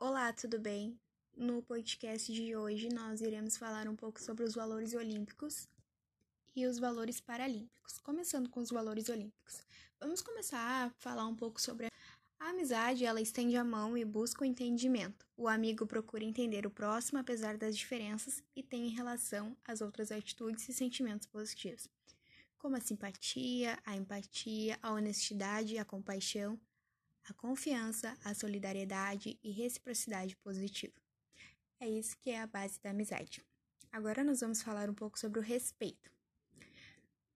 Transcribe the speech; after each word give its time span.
Olá, 0.00 0.32
tudo 0.32 0.60
bem? 0.60 0.96
No 1.36 1.60
podcast 1.60 2.32
de 2.32 2.54
hoje 2.54 2.88
nós 2.88 3.20
iremos 3.20 3.56
falar 3.56 3.88
um 3.88 3.96
pouco 3.96 4.22
sobre 4.22 4.44
os 4.44 4.54
valores 4.54 4.94
olímpicos 4.94 5.66
e 6.54 6.66
os 6.66 6.78
valores 6.78 7.20
paralímpicos. 7.20 7.98
Começando 7.98 8.48
com 8.48 8.60
os 8.60 8.70
valores 8.70 9.08
olímpicos. 9.08 9.60
Vamos 9.98 10.22
começar 10.22 10.86
a 10.86 10.90
falar 11.00 11.26
um 11.26 11.34
pouco 11.34 11.60
sobre 11.60 11.88
a 12.38 12.48
amizade, 12.48 13.04
ela 13.04 13.20
estende 13.20 13.56
a 13.56 13.64
mão 13.64 13.98
e 13.98 14.04
busca 14.04 14.42
o 14.42 14.46
entendimento. 14.46 15.26
O 15.36 15.48
amigo 15.48 15.84
procura 15.84 16.22
entender 16.22 16.64
o 16.64 16.70
próximo 16.70 17.18
apesar 17.18 17.56
das 17.56 17.76
diferenças 17.76 18.40
e 18.54 18.62
tem 18.62 18.86
em 18.86 18.94
relação 18.94 19.56
às 19.64 19.80
outras 19.80 20.12
atitudes 20.12 20.68
e 20.68 20.72
sentimentos 20.72 21.26
positivos, 21.26 21.88
como 22.56 22.76
a 22.76 22.80
simpatia, 22.80 23.76
a 23.84 23.96
empatia, 23.96 24.78
a 24.80 24.92
honestidade, 24.92 25.76
a 25.76 25.84
compaixão, 25.84 26.56
a 27.28 27.34
confiança, 27.34 28.16
a 28.24 28.34
solidariedade 28.34 29.38
e 29.42 29.50
reciprocidade 29.50 30.34
positiva. 30.36 30.94
É 31.78 31.88
isso 31.88 32.16
que 32.18 32.30
é 32.30 32.40
a 32.40 32.46
base 32.46 32.80
da 32.80 32.90
amizade. 32.90 33.44
Agora 33.92 34.24
nós 34.24 34.40
vamos 34.40 34.62
falar 34.62 34.88
um 34.88 34.94
pouco 34.94 35.18
sobre 35.18 35.38
o 35.38 35.42
respeito. 35.42 36.10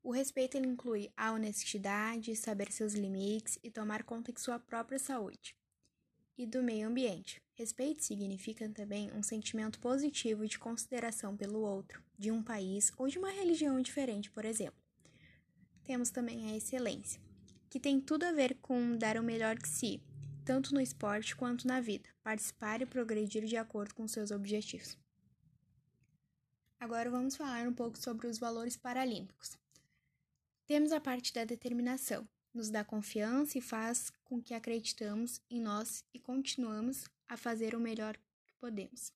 O 0.03 0.11
respeito 0.11 0.57
inclui 0.57 1.13
a 1.17 1.33
honestidade, 1.33 2.35
saber 2.35 2.73
seus 2.73 2.95
limites 2.95 3.59
e 3.63 3.71
tomar 3.71 4.03
conta 4.03 4.33
de 4.33 4.41
sua 4.41 4.59
própria 4.59 4.99
saúde 4.99 5.55
e 6.37 6.47
do 6.47 6.63
meio 6.63 6.89
ambiente. 6.89 7.41
Respeito 7.53 8.03
significa 8.03 8.69
também 8.71 9.13
um 9.13 9.23
sentimento 9.23 9.79
positivo 9.79 10.49
de 10.49 10.59
consideração 10.59 11.37
pelo 11.37 11.61
outro, 11.61 12.03
de 12.19 12.31
um 12.31 12.43
país 12.43 12.91
ou 12.97 13.07
de 13.07 13.19
uma 13.19 13.31
religião 13.31 13.81
diferente, 13.81 14.31
por 14.31 14.45
exemplo. 14.45 14.83
Temos 15.85 16.11
também 16.11 16.51
a 16.51 16.57
excelência, 16.57 17.21
que 17.73 17.81
tem 17.81 17.99
tudo 17.99 18.25
a 18.25 18.33
ver 18.33 18.59
com 18.61 18.99
dar 18.99 19.17
o 19.17 19.23
melhor 19.23 19.57
de 19.57 19.67
si, 19.67 19.99
tanto 20.45 20.75
no 20.75 20.81
esporte 20.81 21.35
quanto 21.35 21.67
na 21.67 21.81
vida, 21.81 22.07
participar 22.23 22.83
e 22.83 22.85
progredir 22.85 23.47
de 23.47 23.57
acordo 23.57 23.95
com 23.95 24.07
seus 24.07 24.31
objetivos. 24.31 24.99
Agora 26.79 27.11
vamos 27.11 27.35
falar 27.35 27.67
um 27.67 27.73
pouco 27.73 27.97
sobre 27.97 28.27
os 28.27 28.39
valores 28.39 28.77
paralímpicos. 28.77 29.57
Temos 30.67 30.93
a 30.93 31.01
parte 31.01 31.33
da 31.33 31.47
determinação, 31.47 32.29
nos 32.53 32.69
dá 32.69 32.85
confiança 32.85 33.57
e 33.57 33.63
faz 33.63 34.11
com 34.23 34.39
que 34.43 34.53
acreditamos 34.53 35.41
em 35.49 35.59
nós 35.59 36.05
e 36.13 36.21
continuamos 36.21 37.07
a 37.27 37.39
fazer 37.39 37.75
o 37.75 37.81
melhor 37.81 38.19
que 38.45 38.55
podemos, 38.61 39.15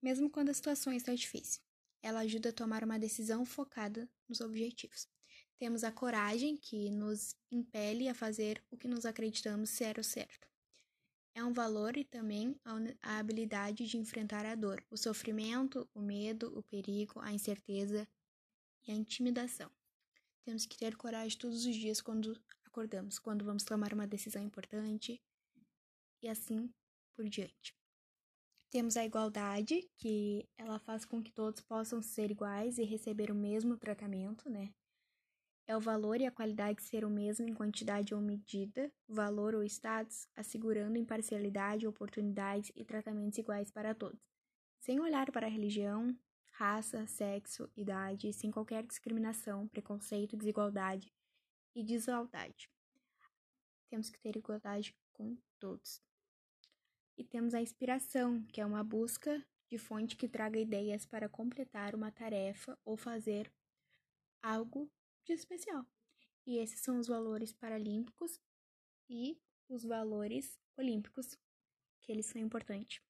mesmo 0.00 0.30
quando 0.30 0.50
a 0.50 0.54
situação 0.54 0.92
está 0.92 1.12
difícil. 1.12 1.60
Ela 2.00 2.20
ajuda 2.20 2.50
a 2.50 2.52
tomar 2.52 2.84
uma 2.84 3.00
decisão 3.00 3.44
focada 3.44 4.08
nos 4.28 4.40
objetivos. 4.40 5.08
Temos 5.60 5.84
a 5.84 5.92
coragem, 5.92 6.56
que 6.56 6.90
nos 6.90 7.36
impele 7.50 8.08
a 8.08 8.14
fazer 8.14 8.64
o 8.70 8.78
que 8.78 8.88
nos 8.88 9.04
acreditamos 9.04 9.68
ser 9.68 9.98
o 9.98 10.02
certo. 10.02 10.48
É 11.34 11.44
um 11.44 11.52
valor 11.52 11.98
e 11.98 12.04
também 12.04 12.58
a 13.02 13.18
habilidade 13.18 13.86
de 13.86 13.98
enfrentar 13.98 14.46
a 14.46 14.54
dor, 14.54 14.82
o 14.90 14.96
sofrimento, 14.96 15.86
o 15.94 16.00
medo, 16.00 16.50
o 16.58 16.62
perigo, 16.62 17.20
a 17.20 17.30
incerteza 17.30 18.08
e 18.86 18.90
a 18.90 18.94
intimidação. 18.94 19.70
Temos 20.46 20.64
que 20.64 20.78
ter 20.78 20.96
coragem 20.96 21.38
todos 21.38 21.66
os 21.66 21.76
dias 21.76 22.00
quando 22.00 22.42
acordamos, 22.64 23.18
quando 23.18 23.44
vamos 23.44 23.62
tomar 23.62 23.92
uma 23.92 24.06
decisão 24.06 24.42
importante 24.42 25.20
e 26.22 26.28
assim 26.30 26.72
por 27.14 27.28
diante. 27.28 27.76
Temos 28.70 28.96
a 28.96 29.04
igualdade, 29.04 29.86
que 29.98 30.48
ela 30.56 30.78
faz 30.78 31.04
com 31.04 31.22
que 31.22 31.30
todos 31.30 31.60
possam 31.60 32.00
ser 32.00 32.30
iguais 32.30 32.78
e 32.78 32.82
receber 32.82 33.30
o 33.30 33.34
mesmo 33.34 33.76
tratamento, 33.76 34.48
né? 34.48 34.72
É 35.70 35.76
o 35.76 35.80
valor 35.80 36.20
e 36.20 36.26
a 36.26 36.32
qualidade 36.32 36.82
ser 36.82 37.04
o 37.04 37.08
mesmo 37.08 37.48
em 37.48 37.54
quantidade 37.54 38.12
ou 38.12 38.20
medida, 38.20 38.92
valor 39.08 39.54
ou 39.54 39.62
status, 39.62 40.26
assegurando 40.34 40.98
imparcialidade, 40.98 41.86
oportunidades 41.86 42.72
e 42.74 42.84
tratamentos 42.84 43.38
iguais 43.38 43.70
para 43.70 43.94
todos, 43.94 44.20
sem 44.80 44.98
olhar 44.98 45.30
para 45.30 45.46
a 45.46 45.48
religião, 45.48 46.12
raça, 46.50 47.06
sexo, 47.06 47.70
idade, 47.76 48.32
sem 48.32 48.50
qualquer 48.50 48.84
discriminação, 48.84 49.68
preconceito, 49.68 50.36
desigualdade 50.36 51.14
e 51.72 51.84
desigualdade. 51.84 52.68
Temos 53.88 54.10
que 54.10 54.18
ter 54.18 54.36
igualdade 54.36 54.92
com 55.12 55.38
todos. 55.60 56.02
E 57.16 57.22
temos 57.22 57.54
a 57.54 57.62
inspiração, 57.62 58.42
que 58.46 58.60
é 58.60 58.66
uma 58.66 58.82
busca 58.82 59.40
de 59.68 59.78
fonte 59.78 60.16
que 60.16 60.28
traga 60.28 60.58
ideias 60.58 61.06
para 61.06 61.28
completar 61.28 61.94
uma 61.94 62.10
tarefa 62.10 62.76
ou 62.84 62.96
fazer 62.96 63.52
algo 64.42 64.90
de 65.34 65.40
especial. 65.40 65.86
E 66.46 66.58
esses 66.58 66.80
são 66.80 66.98
os 66.98 67.06
valores 67.06 67.52
paralímpicos 67.52 68.40
e 69.08 69.40
os 69.68 69.84
valores 69.84 70.58
olímpicos, 70.76 71.38
que 72.00 72.10
eles 72.10 72.26
são 72.26 72.40
importantes. 72.40 73.00